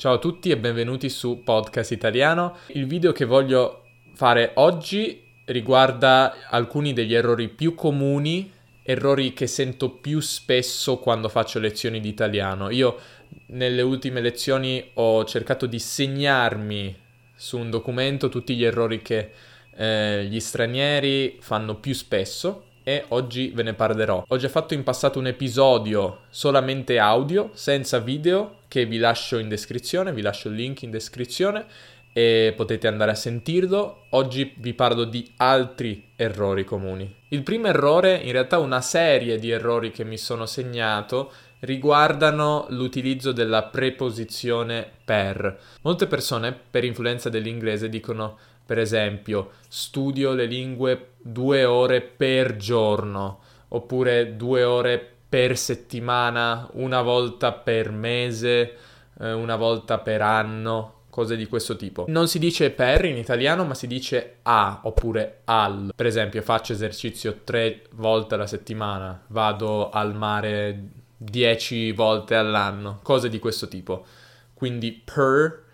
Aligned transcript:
Ciao 0.00 0.14
a 0.14 0.18
tutti 0.18 0.48
e 0.48 0.56
benvenuti 0.56 1.10
su 1.10 1.42
Podcast 1.44 1.90
Italiano. 1.90 2.56
Il 2.68 2.86
video 2.86 3.12
che 3.12 3.26
voglio 3.26 3.82
fare 4.14 4.52
oggi 4.54 5.22
riguarda 5.44 6.48
alcuni 6.48 6.94
degli 6.94 7.12
errori 7.12 7.50
più 7.50 7.74
comuni, 7.74 8.50
errori 8.82 9.34
che 9.34 9.46
sento 9.46 9.90
più 9.90 10.20
spesso 10.20 10.96
quando 10.96 11.28
faccio 11.28 11.58
lezioni 11.58 12.00
di 12.00 12.08
italiano. 12.08 12.70
Io 12.70 12.98
nelle 13.48 13.82
ultime 13.82 14.22
lezioni 14.22 14.82
ho 14.94 15.22
cercato 15.26 15.66
di 15.66 15.78
segnarmi 15.78 16.96
su 17.34 17.58
un 17.58 17.68
documento 17.68 18.30
tutti 18.30 18.56
gli 18.56 18.64
errori 18.64 19.02
che 19.02 19.32
eh, 19.76 20.24
gli 20.24 20.40
stranieri 20.40 21.36
fanno 21.42 21.74
più 21.74 21.92
spesso 21.92 22.69
e 22.82 23.04
oggi 23.08 23.52
ve 23.54 23.62
ne 23.62 23.74
parlerò. 23.74 24.24
Ho 24.26 24.36
già 24.36 24.48
fatto 24.48 24.74
in 24.74 24.82
passato 24.82 25.18
un 25.18 25.26
episodio 25.26 26.20
solamente 26.30 26.98
audio, 26.98 27.50
senza 27.54 27.98
video, 27.98 28.58
che 28.68 28.86
vi 28.86 28.98
lascio 28.98 29.38
in 29.38 29.48
descrizione, 29.48 30.12
vi 30.12 30.22
lascio 30.22 30.48
il 30.48 30.54
link 30.54 30.82
in 30.82 30.90
descrizione 30.90 31.66
e 32.12 32.52
potete 32.56 32.88
andare 32.88 33.12
a 33.12 33.16
sentirlo. 33.16 34.06
Oggi 34.10 34.54
vi 34.56 34.74
parlo 34.74 35.04
di 35.04 35.32
altri 35.36 36.12
errori 36.16 36.64
comuni. 36.64 37.14
Il 37.28 37.42
primo 37.42 37.68
errore, 37.68 38.16
in 38.16 38.32
realtà 38.32 38.58
una 38.58 38.80
serie 38.80 39.38
di 39.38 39.50
errori 39.50 39.90
che 39.90 40.04
mi 40.04 40.18
sono 40.18 40.46
segnato, 40.46 41.32
riguardano 41.60 42.66
l'utilizzo 42.70 43.32
della 43.32 43.64
preposizione 43.64 44.88
per. 45.04 45.58
Molte 45.82 46.06
persone, 46.06 46.58
per 46.70 46.84
influenza 46.84 47.28
dell'inglese, 47.28 47.88
dicono 47.88 48.38
per 48.70 48.78
esempio 48.78 49.50
studio 49.66 50.32
le 50.32 50.46
lingue 50.46 51.14
due 51.20 51.64
ore 51.64 52.00
per 52.02 52.54
giorno, 52.54 53.40
oppure 53.66 54.36
due 54.36 54.62
ore 54.62 55.04
per 55.28 55.58
settimana, 55.58 56.68
una 56.74 57.02
volta 57.02 57.50
per 57.50 57.90
mese, 57.90 58.76
eh, 59.18 59.32
una 59.32 59.56
volta 59.56 59.98
per 59.98 60.22
anno, 60.22 61.00
cose 61.10 61.34
di 61.34 61.46
questo 61.46 61.74
tipo. 61.74 62.04
Non 62.06 62.28
si 62.28 62.38
dice 62.38 62.70
per 62.70 63.06
in 63.06 63.16
italiano, 63.16 63.64
ma 63.64 63.74
si 63.74 63.88
dice 63.88 64.36
a 64.42 64.82
oppure 64.84 65.40
al. 65.46 65.90
Per 65.92 66.06
esempio, 66.06 66.40
faccio 66.40 66.72
esercizio 66.72 67.40
tre 67.42 67.82
volte 67.94 68.36
alla 68.36 68.46
settimana, 68.46 69.20
vado 69.30 69.90
al 69.90 70.14
mare 70.14 70.90
dieci 71.16 71.90
volte 71.90 72.36
all'anno, 72.36 73.00
cose 73.02 73.28
di 73.28 73.40
questo 73.40 73.66
tipo. 73.66 74.04
Quindi 74.54 74.92
per 74.92 75.69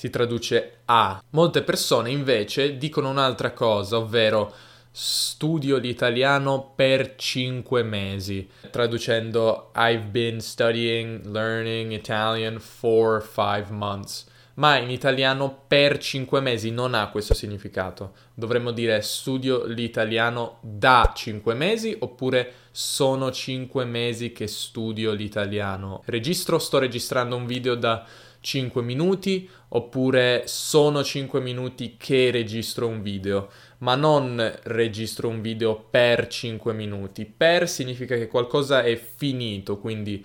si 0.00 0.08
traduce 0.08 0.78
a. 0.86 1.22
Molte 1.32 1.60
persone 1.60 2.08
invece 2.08 2.78
dicono 2.78 3.10
un'altra 3.10 3.52
cosa, 3.52 3.98
ovvero 3.98 4.50
studio 4.90 5.76
l'italiano 5.76 6.72
per 6.74 7.16
cinque 7.16 7.82
mesi, 7.82 8.48
traducendo 8.70 9.70
I've 9.76 10.06
been 10.06 10.40
studying, 10.40 11.26
learning 11.26 11.92
Italian 11.92 12.58
for 12.60 13.22
five 13.22 13.66
months 13.68 14.28
ma 14.54 14.76
in 14.76 14.90
italiano 14.90 15.64
per 15.66 15.96
cinque 15.98 16.40
mesi 16.40 16.70
non 16.70 16.92
ha 16.92 17.08
questo 17.08 17.32
significato. 17.32 18.12
Dovremmo 18.34 18.72
dire 18.72 19.00
studio 19.00 19.64
l'italiano 19.64 20.58
da 20.60 21.12
cinque 21.14 21.54
mesi 21.54 21.96
oppure 21.98 22.52
sono 22.70 23.30
cinque 23.30 23.86
mesi 23.86 24.32
che 24.32 24.46
studio 24.46 25.12
l'italiano. 25.12 26.02
Registro, 26.04 26.58
sto 26.58 26.78
registrando 26.78 27.36
un 27.36 27.46
video 27.46 27.74
da 27.74 28.04
5 28.40 28.82
minuti 28.82 29.48
oppure 29.68 30.44
sono 30.46 31.04
5 31.04 31.40
minuti 31.40 31.96
che 31.98 32.30
registro 32.30 32.86
un 32.86 33.02
video, 33.02 33.50
ma 33.78 33.94
non 33.94 34.58
registro 34.64 35.28
un 35.28 35.40
video 35.40 35.76
per 35.90 36.26
5 36.26 36.72
minuti. 36.72 37.24
Per 37.24 37.68
significa 37.68 38.16
che 38.16 38.26
qualcosa 38.26 38.82
è 38.82 38.96
finito, 38.96 39.78
quindi 39.78 40.24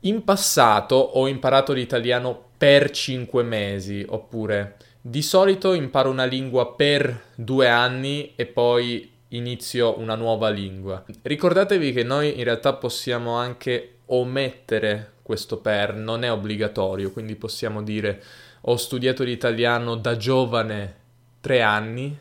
in 0.00 0.22
passato 0.22 0.96
ho 0.96 1.26
imparato 1.26 1.72
l'italiano 1.72 2.50
per 2.58 2.90
5 2.90 3.42
mesi, 3.42 4.04
oppure 4.06 4.76
di 5.00 5.22
solito 5.22 5.72
imparo 5.72 6.10
una 6.10 6.24
lingua 6.24 6.72
per 6.74 7.32
due 7.34 7.68
anni 7.68 8.32
e 8.36 8.46
poi 8.46 9.10
inizio 9.28 9.98
una 9.98 10.14
nuova 10.14 10.48
lingua. 10.48 11.04
Ricordatevi 11.22 11.92
che 11.92 12.02
noi 12.04 12.38
in 12.38 12.44
realtà 12.44 12.74
possiamo 12.74 13.34
anche 13.34 13.96
omettere 14.06 15.12
questo 15.24 15.56
per, 15.56 15.94
non 15.94 16.22
è 16.22 16.30
obbligatorio, 16.30 17.10
quindi 17.10 17.34
possiamo 17.34 17.82
dire 17.82 18.22
ho 18.60 18.76
studiato 18.76 19.24
l'italiano 19.24 19.96
da 19.96 20.16
giovane 20.18 20.96
tre 21.40 21.62
anni, 21.62 22.16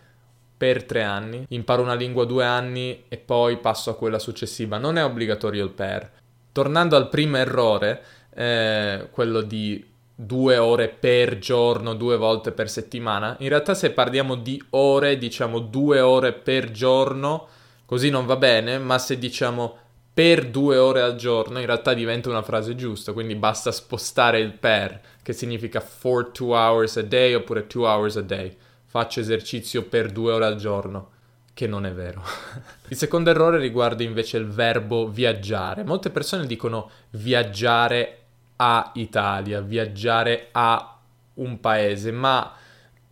per 0.58 0.86
tre 0.86 1.03
anni, 1.03 1.46
imparo 1.50 1.81
una 1.81 1.96
lingua 1.96 2.24
due 2.24 2.46
anni 2.46 3.03
e 3.09 3.18
poi 3.18 3.58
passo 3.58 3.90
a 3.90 3.96
quella 3.97 4.19
successiva. 4.19 4.78
Non 4.78 4.97
è 4.97 5.03
obbligatorio 5.03 5.66
il 5.66 5.72
per. 5.72 6.09
Tornando 6.53 6.96
al 6.96 7.09
primo 7.09 7.36
errore, 7.36 8.02
eh, 8.34 9.09
quello 9.12 9.42
di 9.42 9.86
due 10.16 10.58
ore 10.58 10.88
per 10.88 11.40
giorno, 11.40 11.96
due 11.96 12.16
volte 12.16 12.53
per 12.53 12.69
settimana, 12.69 13.36
in 13.40 13.50
realtà 13.50 13.74
se 13.74 13.92
parliamo 13.92 14.36
di 14.36 14.62
ore, 14.69 15.18
diciamo 15.18 15.59
due 15.59 16.00
ore 16.00 16.31
per 16.31 16.72
giorno, 16.72 17.47
così 17.86 18.09
non 18.09 18.25
va 18.25 18.38
bene, 18.38 18.78
ma 18.78 18.97
se 18.97 19.18
diciamo 19.18 19.78
per 20.13 20.47
due 20.50 20.78
ore 20.78 21.01
al 21.01 21.16
giorno, 21.16 21.59
in 21.59 21.66
realtà 21.66 21.94
diventa 21.94 22.29
una 22.29 22.44
frase 22.44 22.75
giusta, 22.75 23.13
quindi 23.13 23.35
basta 23.35 23.72
spostare 23.72 24.40
il 24.40 24.53
per, 24.53 25.01
che 25.24 25.34
significa 25.34 25.79
for 25.79 26.29
two 26.29 26.56
hours 26.56 26.97
a 26.97 27.01
day 27.01 27.34
oppure 27.34 27.66
two 27.66 27.88
hours 27.88 28.18
a 28.18 28.22
day. 28.22 28.56
Faccio 28.85 29.22
esercizio 29.22 29.84
per 29.84 30.12
due 30.12 30.34
ore 30.34 30.46
al 30.46 30.56
giorno 30.57 31.09
che 31.53 31.68
non 31.68 31.85
è 31.85 31.91
vero. 31.94 32.24
Il 32.90 32.97
secondo 32.97 33.29
errore 33.29 33.57
riguarda 33.57 34.03
invece 34.03 34.38
il 34.38 34.47
verbo 34.47 35.07
viaggiare. 35.07 35.84
Molte 35.84 36.09
persone 36.09 36.45
dicono 36.45 36.90
viaggiare 37.12 38.18
a 38.57 38.91
Italia, 38.95 39.62
viaggiare 39.62 40.50
a 40.51 41.00
un 41.35 41.59
paese, 41.59 42.12
ma 42.12 42.53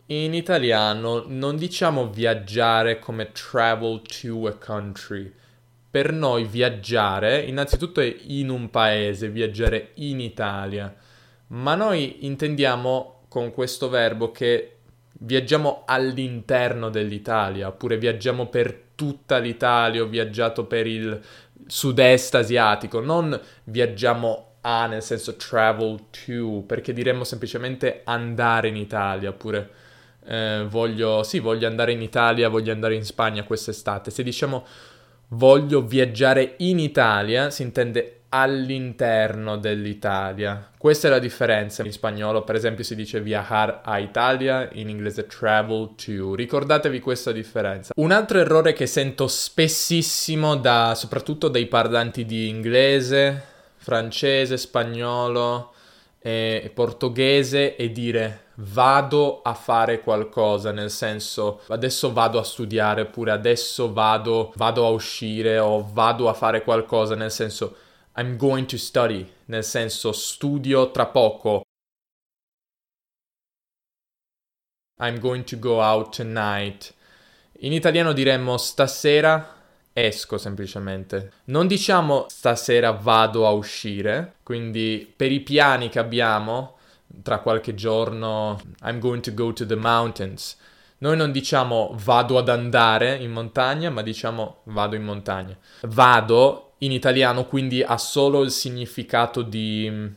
in 0.07 0.33
italiano 0.33 1.23
non 1.25 1.55
diciamo 1.55 2.09
viaggiare 2.09 2.99
come 2.99 3.31
travel 3.31 4.01
to 4.01 4.47
a 4.47 4.53
country. 4.53 5.33
Per 5.91 6.13
noi 6.13 6.45
viaggiare 6.45 7.41
innanzitutto 7.41 7.99
è 7.99 8.15
in 8.27 8.47
un 8.47 8.69
paese, 8.69 9.29
viaggiare 9.29 9.89
in 9.95 10.21
Italia, 10.21 10.95
ma 11.47 11.75
noi 11.75 12.25
intendiamo 12.25 13.25
con 13.27 13.51
questo 13.51 13.89
verbo 13.89 14.31
che 14.31 14.77
viaggiamo 15.23 15.83
all'interno 15.85 16.89
dell'Italia, 16.89 17.67
oppure 17.67 17.97
viaggiamo 17.97 18.47
per 18.47 18.91
tutta 18.95 19.37
l'Italia, 19.37 20.01
ho 20.01 20.07
viaggiato 20.07 20.65
per 20.65 20.87
il 20.87 21.21
sud-est 21.67 22.35
asiatico, 22.35 23.01
non 23.01 23.37
viaggiamo 23.65 24.53
a 24.61 24.85
nel 24.87 25.01
senso 25.01 25.35
travel 25.35 26.05
to, 26.25 26.63
perché 26.65 26.93
diremmo 26.93 27.23
semplicemente 27.23 28.01
andare 28.05 28.69
in 28.69 28.77
Italia, 28.77 29.29
oppure 29.29 29.69
eh, 30.25 30.65
voglio, 30.69 31.23
sì, 31.23 31.39
voglio 31.39 31.67
andare 31.67 31.91
in 31.91 32.01
Italia, 32.01 32.47
voglio 32.47 32.71
andare 32.71 32.95
in 32.95 33.03
Spagna 33.03 33.43
quest'estate. 33.43 34.11
Se 34.11 34.23
diciamo 34.23 34.65
voglio 35.33 35.81
viaggiare 35.81 36.55
in 36.57 36.79
Italia, 36.79 37.49
si 37.49 37.61
intende 37.61 38.21
all'interno 38.29 39.57
dell'Italia. 39.57 40.69
Questa 40.77 41.07
è 41.07 41.11
la 41.11 41.19
differenza. 41.19 41.83
In 41.83 41.91
spagnolo, 41.91 42.43
per 42.43 42.55
esempio, 42.55 42.83
si 42.83 42.95
dice 42.95 43.21
viajar 43.21 43.81
a 43.83 43.99
Italia, 43.99 44.69
in 44.73 44.89
inglese 44.89 45.27
travel 45.27 45.95
to. 45.95 46.35
Ricordatevi 46.35 46.99
questa 46.99 47.31
differenza. 47.31 47.91
Un 47.97 48.11
altro 48.11 48.39
errore 48.39 48.73
che 48.73 48.87
sento 48.87 49.27
spessissimo 49.27 50.55
da 50.55 50.93
soprattutto 50.95 51.49
dai 51.49 51.67
parlanti 51.67 52.25
di 52.25 52.47
inglese, 52.47 53.43
francese, 53.75 54.57
spagnolo 54.57 55.73
e 56.23 56.71
portoghese 56.71 57.75
è 57.75 57.89
dire 57.89 58.49
vado 58.57 59.41
a 59.41 59.55
fare 59.55 60.01
qualcosa, 60.01 60.71
nel 60.71 60.91
senso 60.91 61.61
adesso 61.69 62.13
vado 62.13 62.37
a 62.37 62.43
studiare 62.43 63.01
oppure 63.01 63.31
adesso 63.31 63.91
vado, 63.91 64.53
vado 64.55 64.85
a 64.85 64.89
uscire 64.89 65.57
o 65.57 65.83
vado 65.83 66.29
a 66.29 66.33
fare 66.33 66.63
qualcosa, 66.63 67.15
nel 67.15 67.31
senso 67.31 67.75
I'm 68.17 68.37
going 68.37 68.67
to 68.67 68.77
study, 68.77 69.27
nel 69.45 69.63
senso 69.63 70.11
studio 70.11 70.91
tra 70.91 71.07
poco. 71.07 71.63
I'm 74.99 75.19
going 75.19 75.43
to 75.45 75.57
go 75.57 75.81
out 75.81 76.15
tonight. 76.15 76.93
In 77.61 77.73
italiano 77.73 78.13
diremmo 78.13 78.57
stasera 78.57 79.60
esco 79.93 80.37
semplicemente. 80.37 81.31
Non 81.45 81.67
diciamo 81.67 82.25
stasera 82.29 82.91
vado 82.91 83.47
a 83.47 83.51
uscire, 83.51 84.35
quindi 84.43 85.11
per 85.15 85.31
i 85.31 85.41
piani 85.41 85.89
che 85.89 85.99
abbiamo 85.99 86.77
tra 87.23 87.39
qualche 87.39 87.75
giorno 87.75 88.59
I'm 88.83 88.99
going 88.99 89.21
to 89.21 89.33
go 89.33 89.53
to 89.53 89.65
the 89.65 89.75
mountains. 89.75 90.57
Noi 90.99 91.17
non 91.17 91.31
diciamo 91.31 91.95
vado 92.03 92.37
ad 92.37 92.49
andare 92.49 93.15
in 93.15 93.31
montagna, 93.31 93.89
ma 93.89 94.01
diciamo 94.01 94.61
vado 94.65 94.95
in 94.95 95.03
montagna. 95.03 95.57
Vado 95.81 96.73
in 96.79 96.91
italiano 96.91 97.45
quindi 97.45 97.81
ha 97.83 97.97
solo 97.97 98.43
il 98.43 98.51
significato 98.51 99.41
di 99.41 99.87
mm, 99.89 100.07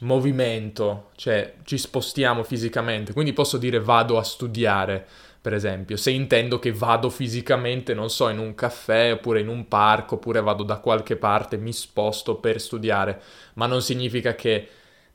movimento, 0.00 1.10
cioè 1.16 1.54
ci 1.64 1.78
spostiamo 1.78 2.42
fisicamente, 2.42 3.12
quindi 3.12 3.32
posso 3.32 3.56
dire 3.56 3.80
vado 3.80 4.18
a 4.18 4.22
studiare, 4.22 5.06
per 5.42 5.54
esempio, 5.54 5.96
se 5.96 6.12
intendo 6.12 6.60
che 6.60 6.72
vado 6.72 7.10
fisicamente, 7.10 7.94
non 7.94 8.10
so, 8.10 8.28
in 8.28 8.38
un 8.38 8.54
caffè 8.54 9.12
oppure 9.12 9.40
in 9.40 9.48
un 9.48 9.66
parco, 9.66 10.14
oppure 10.14 10.40
vado 10.40 10.62
da 10.62 10.76
qualche 10.76 11.16
parte, 11.16 11.56
mi 11.56 11.72
sposto 11.72 12.36
per 12.36 12.60
studiare, 12.60 13.20
ma 13.54 13.66
non 13.66 13.82
significa 13.82 14.36
che 14.36 14.68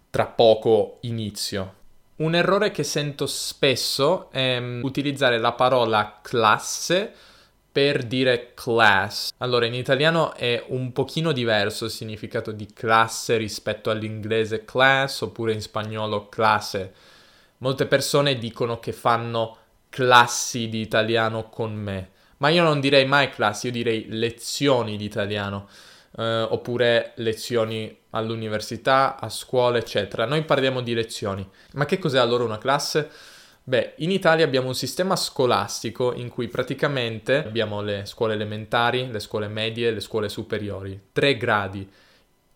tra 0.10 0.26
poco 0.26 0.98
inizio. 1.04 1.76
Un 2.18 2.36
errore 2.36 2.72
che 2.72 2.84
sento 2.84 3.26
spesso 3.26 4.30
è 4.30 4.60
mm, 4.60 4.84
utilizzare 4.84 5.38
la 5.38 5.54
parola 5.54 6.20
classe 6.22 7.10
per 7.72 8.04
dire 8.04 8.52
class. 8.54 9.30
Allora, 9.38 9.66
in 9.66 9.76
italiano 9.76 10.34
è 10.34 10.62
un 10.68 10.92
pochino 10.92 11.32
diverso 11.32 11.86
il 11.86 11.92
significato 11.92 12.52
di 12.52 12.66
classe 12.74 13.38
rispetto 13.38 13.90
all'inglese 13.92 14.66
class 14.66 15.22
oppure 15.22 15.54
in 15.54 15.62
spagnolo 15.62 16.28
classe. 16.28 16.94
Molte 17.60 17.86
persone 17.86 18.38
dicono 18.38 18.80
che 18.80 18.92
fanno 18.92 19.58
classi 19.98 20.70
di 20.70 20.80
italiano 20.80 21.50
con 21.50 21.74
me, 21.74 22.12
ma 22.38 22.50
io 22.50 22.62
non 22.62 22.80
direi 22.80 23.08
mai 23.08 23.32
classi, 23.32 23.66
io 23.66 23.72
direi 23.72 24.06
lezioni 24.10 24.96
di 24.96 25.06
italiano. 25.06 25.68
Uh, 26.18 26.46
oppure 26.50 27.14
lezioni 27.16 27.96
all'università, 28.12 29.20
a 29.20 29.30
scuola, 29.30 29.78
eccetera. 29.78 30.26
Noi 30.26 30.44
parliamo 30.44 30.82
di 30.82 30.94
lezioni. 30.96 31.48
Ma 31.74 31.86
che 31.86 32.00
cos'è 32.00 32.18
allora 32.18 32.44
una 32.44 32.58
classe? 32.58 33.10
Beh, 33.64 33.94
in 33.98 34.12
Italia 34.12 34.46
abbiamo 34.46 34.68
un 34.68 34.76
sistema 34.76 35.16
scolastico 35.16 36.14
in 36.14 36.30
cui 36.30 36.48
praticamente 36.48 37.38
abbiamo 37.38 37.82
le 37.82 38.04
scuole 38.06 38.34
elementari, 38.34 39.12
le 39.12 39.20
scuole 39.20 39.48
medie, 39.48 39.92
le 39.92 40.00
scuole 40.00 40.30
superiori, 40.30 41.00
tre 41.12 41.38
gradi. 41.38 41.88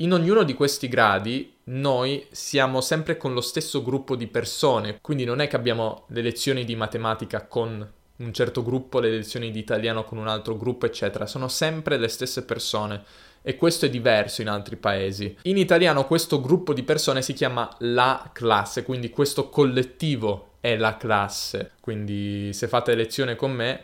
In 0.01 0.13
ognuno 0.13 0.41
di 0.41 0.55
questi 0.55 0.87
gradi 0.87 1.57
noi 1.65 2.25
siamo 2.31 2.81
sempre 2.81 3.17
con 3.17 3.35
lo 3.35 3.41
stesso 3.41 3.83
gruppo 3.83 4.15
di 4.15 4.25
persone, 4.25 4.97
quindi 4.99 5.25
non 5.25 5.41
è 5.41 5.47
che 5.47 5.55
abbiamo 5.55 6.05
le 6.07 6.23
lezioni 6.23 6.65
di 6.65 6.75
matematica 6.75 7.45
con 7.45 7.87
un 8.15 8.33
certo 8.33 8.63
gruppo, 8.63 8.99
le 8.99 9.11
lezioni 9.11 9.51
di 9.51 9.59
italiano 9.59 10.03
con 10.03 10.17
un 10.17 10.27
altro 10.27 10.57
gruppo, 10.57 10.87
eccetera, 10.87 11.27
sono 11.27 11.47
sempre 11.47 11.97
le 11.97 12.07
stesse 12.07 12.45
persone 12.45 13.03
e 13.43 13.55
questo 13.55 13.85
è 13.85 13.91
diverso 13.91 14.41
in 14.41 14.49
altri 14.49 14.75
paesi. 14.75 15.37
In 15.43 15.57
italiano 15.57 16.07
questo 16.07 16.41
gruppo 16.41 16.73
di 16.73 16.81
persone 16.81 17.21
si 17.21 17.33
chiama 17.33 17.69
la 17.81 18.27
classe, 18.33 18.81
quindi 18.81 19.11
questo 19.11 19.49
collettivo 19.49 20.53
è 20.61 20.77
la 20.77 20.97
classe. 20.97 21.73
Quindi 21.79 22.53
se 22.53 22.67
fate 22.67 22.95
lezione 22.95 23.35
con 23.35 23.51
me, 23.51 23.83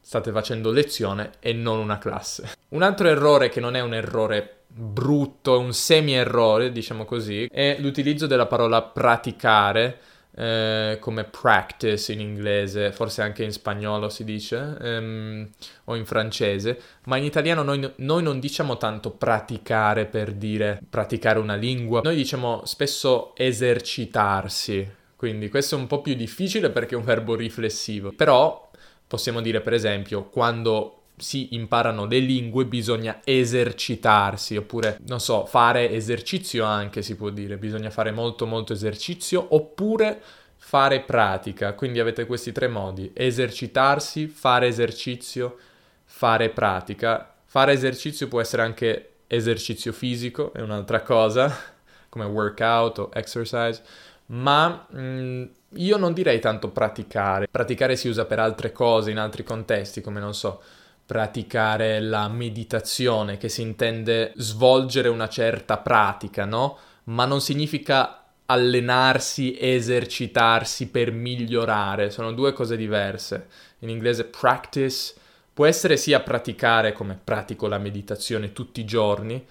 state 0.00 0.32
facendo 0.32 0.70
lezione 0.70 1.32
e 1.38 1.52
non 1.52 1.78
una 1.78 1.98
classe. 1.98 2.52
Un 2.68 2.80
altro 2.80 3.08
errore 3.08 3.50
che 3.50 3.60
non 3.60 3.76
è 3.76 3.80
un 3.80 3.92
errore 3.92 4.57
brutto, 4.68 5.58
un 5.58 5.72
semi-errore, 5.72 6.70
diciamo 6.70 7.04
così, 7.04 7.46
è 7.46 7.76
l'utilizzo 7.80 8.26
della 8.26 8.46
parola 8.46 8.82
praticare. 8.82 10.00
Eh, 10.38 10.98
come 11.00 11.24
practice 11.24 12.12
in 12.12 12.20
inglese, 12.20 12.92
forse 12.92 13.22
anche 13.22 13.42
in 13.42 13.50
spagnolo 13.50 14.08
si 14.08 14.22
dice, 14.22 14.76
ehm, 14.80 15.48
o 15.86 15.96
in 15.96 16.06
francese, 16.06 16.80
ma 17.06 17.16
in 17.16 17.24
italiano 17.24 17.64
noi, 17.64 17.92
noi, 17.96 18.22
non 18.22 18.38
diciamo 18.38 18.76
tanto 18.76 19.10
praticare 19.10 20.04
per 20.04 20.30
dire 20.30 20.80
praticare 20.88 21.40
una 21.40 21.56
lingua, 21.56 22.02
noi 22.04 22.14
diciamo 22.14 22.62
spesso 22.66 23.34
esercitarsi, 23.34 24.88
quindi 25.18 25.48
questo 25.48 25.74
è 25.74 25.78
un 25.78 25.88
po' 25.88 26.00
più 26.00 26.14
difficile 26.14 26.70
perché 26.70 26.94
è 26.94 26.96
un 26.96 27.02
verbo 27.02 27.34
riflessivo. 27.34 28.12
Però 28.12 28.70
possiamo 29.04 29.40
dire 29.40 29.60
per 29.60 29.72
esempio 29.72 30.28
quando 30.28 30.97
si 31.18 31.54
imparano 31.54 32.04
le 32.06 32.18
lingue 32.18 32.64
bisogna 32.64 33.20
esercitarsi 33.24 34.56
oppure 34.56 34.98
non 35.06 35.20
so 35.20 35.46
fare 35.46 35.90
esercizio 35.90 36.64
anche 36.64 37.02
si 37.02 37.16
può 37.16 37.30
dire. 37.30 37.56
Bisogna 37.56 37.90
fare 37.90 38.10
molto 38.10 38.46
molto 38.46 38.72
esercizio 38.72 39.46
oppure 39.50 40.20
fare 40.56 41.00
pratica. 41.00 41.74
Quindi 41.74 42.00
avete 42.00 42.26
questi 42.26 42.52
tre 42.52 42.68
modi. 42.68 43.10
Esercitarsi 43.14 44.26
fare 44.26 44.66
esercizio 44.66 45.56
fare 46.04 46.50
pratica. 46.50 47.34
Fare 47.44 47.72
esercizio 47.72 48.28
può 48.28 48.40
essere 48.40 48.62
anche 48.62 49.10
esercizio 49.26 49.92
fisico 49.92 50.52
è 50.54 50.60
un'altra 50.60 51.02
cosa 51.02 51.54
come 52.08 52.24
workout 52.24 52.98
o 52.98 53.10
exercise 53.12 53.82
ma 54.28 54.86
mh, 54.88 55.00
mm, 55.00 55.44
io 55.74 55.96
non 55.96 56.12
direi 56.12 56.40
tanto 56.40 56.70
praticare. 56.70 57.48
Praticare 57.50 57.96
si 57.96 58.08
usa 58.08 58.24
per 58.24 58.38
altre 58.38 58.72
cose, 58.72 59.10
in 59.10 59.18
altri 59.18 59.42
contesti, 59.44 60.00
come 60.00 60.20
non 60.20 60.34
so, 60.34 60.62
praticare 61.08 62.00
la 62.00 62.28
meditazione, 62.28 63.38
che 63.38 63.48
si 63.48 63.62
intende 63.62 64.34
svolgere 64.36 65.08
una 65.08 65.26
certa 65.26 65.78
pratica, 65.78 66.44
no? 66.44 66.76
Ma 67.04 67.24
non 67.24 67.40
significa 67.40 68.24
allenarsi, 68.44 69.56
esercitarsi 69.58 70.88
per 70.88 71.10
migliorare, 71.10 72.10
sono 72.10 72.34
due 72.34 72.52
cose 72.52 72.76
diverse. 72.76 73.46
In 73.78 73.88
inglese 73.88 74.26
practice 74.26 75.14
può 75.54 75.64
essere 75.64 75.96
sia 75.96 76.20
praticare 76.20 76.92
come 76.92 77.18
pratico 77.24 77.68
la 77.68 77.78
meditazione 77.78 78.52
tutti 78.52 78.80
i 78.80 78.84
giorni, 78.84 79.42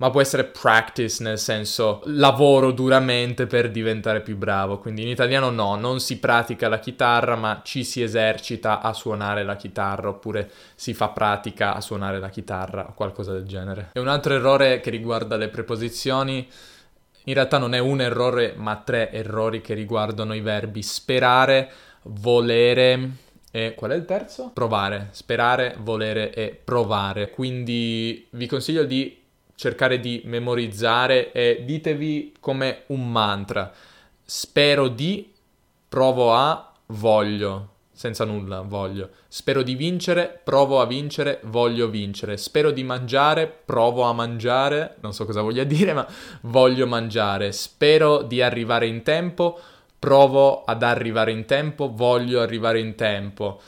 ma 0.00 0.10
può 0.10 0.22
essere 0.22 0.44
practice 0.44 1.22
nel 1.22 1.38
senso 1.38 2.00
lavoro 2.06 2.72
duramente 2.72 3.46
per 3.46 3.70
diventare 3.70 4.22
più 4.22 4.36
bravo. 4.36 4.78
Quindi 4.78 5.02
in 5.02 5.08
italiano 5.08 5.50
no, 5.50 5.76
non 5.76 6.00
si 6.00 6.18
pratica 6.18 6.68
la 6.68 6.78
chitarra, 6.78 7.36
ma 7.36 7.60
ci 7.62 7.84
si 7.84 8.02
esercita 8.02 8.80
a 8.80 8.94
suonare 8.94 9.44
la 9.44 9.56
chitarra 9.56 10.08
oppure 10.08 10.50
si 10.74 10.94
fa 10.94 11.10
pratica 11.10 11.74
a 11.74 11.82
suonare 11.82 12.18
la 12.18 12.30
chitarra 12.30 12.86
o 12.88 12.94
qualcosa 12.94 13.32
del 13.32 13.44
genere. 13.44 13.90
E 13.92 14.00
un 14.00 14.08
altro 14.08 14.34
errore 14.34 14.80
che 14.80 14.88
riguarda 14.88 15.36
le 15.36 15.48
preposizioni 15.48 16.48
in 17.24 17.34
realtà 17.34 17.58
non 17.58 17.74
è 17.74 17.78
un 17.78 18.00
errore, 18.00 18.54
ma 18.56 18.76
tre 18.76 19.12
errori 19.12 19.60
che 19.60 19.74
riguardano 19.74 20.32
i 20.32 20.40
verbi 20.40 20.82
sperare, 20.82 21.70
volere 22.04 23.10
e 23.52 23.74
qual 23.74 23.90
è 23.90 23.94
il 23.94 24.06
terzo? 24.06 24.50
Provare, 24.54 25.08
sperare, 25.10 25.76
volere 25.80 26.32
e 26.32 26.58
provare. 26.64 27.30
Quindi 27.30 28.26
vi 28.30 28.46
consiglio 28.46 28.84
di 28.84 29.19
cercare 29.60 30.00
di 30.00 30.22
memorizzare 30.24 31.32
e 31.32 31.64
ditevi 31.66 32.32
come 32.40 32.84
un 32.86 33.12
mantra. 33.12 33.70
Spero 34.24 34.88
di, 34.88 35.30
provo 35.86 36.32
a, 36.32 36.72
voglio. 36.86 37.68
Senza 37.92 38.24
nulla, 38.24 38.62
voglio. 38.62 39.10
Spero 39.28 39.62
di 39.62 39.74
vincere, 39.74 40.40
provo 40.42 40.80
a 40.80 40.86
vincere, 40.86 41.40
voglio 41.44 41.90
vincere. 41.90 42.38
Spero 42.38 42.70
di 42.70 42.82
mangiare, 42.84 43.48
provo 43.48 44.04
a 44.04 44.14
mangiare. 44.14 44.96
Non 45.00 45.12
so 45.12 45.26
cosa 45.26 45.42
voglia 45.42 45.64
dire, 45.64 45.92
ma 45.92 46.08
voglio 46.44 46.86
mangiare. 46.86 47.52
Spero 47.52 48.22
di 48.22 48.40
arrivare 48.40 48.86
in 48.86 49.02
tempo, 49.02 49.60
provo 49.98 50.64
ad 50.64 50.82
arrivare 50.82 51.32
in 51.32 51.44
tempo, 51.44 51.92
voglio 51.92 52.40
arrivare 52.40 52.80
in 52.80 52.94
tempo 52.94 53.60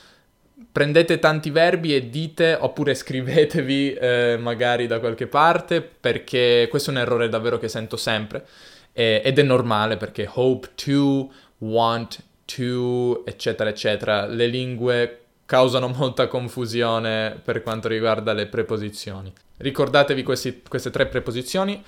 prendete 0.71 1.19
tanti 1.19 1.51
verbi 1.51 1.95
e 1.95 2.09
dite 2.09 2.57
oppure 2.59 2.95
scrivetevi 2.95 3.95
eh, 3.95 4.37
magari 4.41 4.87
da 4.87 5.01
qualche 5.01 5.27
parte 5.27 5.81
perché 5.83 6.67
questo 6.71 6.91
è 6.91 6.95
un 6.95 7.01
errore 7.01 7.29
davvero 7.29 7.59
che 7.59 7.69
sento 7.69 7.97
sempre 7.97 8.47
eh, 8.93 9.23
ed 9.25 9.39
è 9.39 9.43
normale 9.43 9.97
perché 9.97 10.29
hope 10.33 10.71
to, 10.75 11.31
want 11.59 12.23
to, 12.45 13.25
eccetera, 13.25 13.71
eccetera. 13.71 14.27
Le 14.27 14.47
lingue 14.47 15.19
causano 15.47 15.89
molta 15.89 16.29
confusione 16.29 17.41
per 17.43 17.63
quanto 17.63 17.89
riguarda 17.89 18.33
le 18.33 18.47
preposizioni. 18.47 19.33
Ricordatevi 19.59 20.23
questi, 20.23 20.63
queste 20.67 20.91
tre 20.91 21.07
preposizioni, 21.07 21.83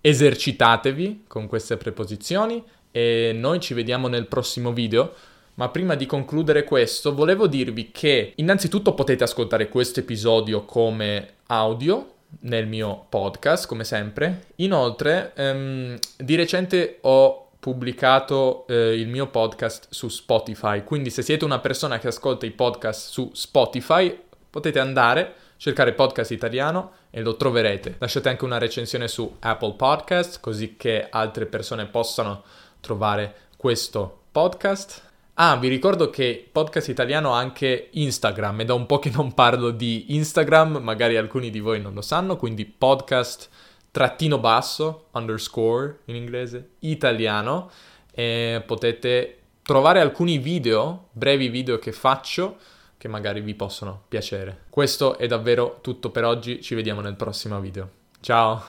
esercitatevi 0.00 1.24
con 1.26 1.46
queste 1.46 1.76
preposizioni 1.76 2.62
e 2.90 3.32
noi 3.34 3.60
ci 3.60 3.74
vediamo 3.74 4.08
nel 4.08 4.26
prossimo 4.26 4.72
video 4.72 5.14
ma 5.58 5.68
prima 5.70 5.96
di 5.96 6.06
concludere 6.06 6.62
questo, 6.62 7.12
volevo 7.12 7.48
dirvi 7.48 7.90
che 7.90 8.32
innanzitutto 8.36 8.94
potete 8.94 9.24
ascoltare 9.24 9.68
questo 9.68 9.98
episodio 10.00 10.64
come 10.64 11.34
audio 11.46 12.12
nel 12.42 12.68
mio 12.68 13.06
podcast, 13.08 13.66
come 13.66 13.82
sempre. 13.82 14.46
Inoltre, 14.56 15.32
ehm, 15.34 15.98
di 16.16 16.36
recente 16.36 16.98
ho 17.00 17.48
pubblicato 17.58 18.68
eh, 18.68 18.94
il 18.94 19.08
mio 19.08 19.26
podcast 19.26 19.88
su 19.90 20.08
Spotify, 20.08 20.84
quindi 20.84 21.10
se 21.10 21.22
siete 21.22 21.44
una 21.44 21.58
persona 21.58 21.98
che 21.98 22.06
ascolta 22.06 22.46
i 22.46 22.52
podcast 22.52 23.10
su 23.10 23.30
Spotify, 23.34 24.16
potete 24.48 24.78
andare, 24.78 25.34
cercare 25.56 25.92
podcast 25.92 26.30
italiano 26.30 26.92
e 27.10 27.20
lo 27.20 27.36
troverete. 27.36 27.96
Lasciate 27.98 28.28
anche 28.28 28.44
una 28.44 28.58
recensione 28.58 29.08
su 29.08 29.34
Apple 29.40 29.74
Podcast, 29.74 30.38
così 30.38 30.76
che 30.76 31.08
altre 31.10 31.46
persone 31.46 31.86
possano 31.86 32.44
trovare 32.78 33.34
questo 33.56 34.20
podcast. 34.30 35.06
Ah, 35.40 35.56
vi 35.56 35.68
ricordo 35.68 36.10
che 36.10 36.48
Podcast 36.50 36.88
Italiano 36.88 37.32
ha 37.32 37.38
anche 37.38 37.90
Instagram, 37.92 38.62
è 38.62 38.64
da 38.64 38.74
un 38.74 38.86
po' 38.86 38.98
che 38.98 39.08
non 39.10 39.34
parlo 39.34 39.70
di 39.70 40.16
Instagram, 40.16 40.78
magari 40.78 41.16
alcuni 41.16 41.50
di 41.50 41.60
voi 41.60 41.80
non 41.80 41.94
lo 41.94 42.02
sanno, 42.02 42.36
quindi 42.36 42.64
podcast 42.64 43.48
trattino 43.92 44.38
basso, 44.38 45.06
underscore 45.12 46.00
in 46.06 46.16
inglese, 46.16 46.70
italiano, 46.80 47.70
e 48.10 48.64
potete 48.66 49.38
trovare 49.62 50.00
alcuni 50.00 50.38
video, 50.38 51.10
brevi 51.12 51.48
video 51.50 51.78
che 51.78 51.92
faccio, 51.92 52.56
che 52.98 53.06
magari 53.06 53.40
vi 53.40 53.54
possono 53.54 54.02
piacere. 54.08 54.64
Questo 54.68 55.18
è 55.18 55.28
davvero 55.28 55.78
tutto 55.82 56.10
per 56.10 56.24
oggi, 56.24 56.60
ci 56.60 56.74
vediamo 56.74 57.00
nel 57.00 57.14
prossimo 57.14 57.60
video. 57.60 57.88
Ciao! 58.18 58.56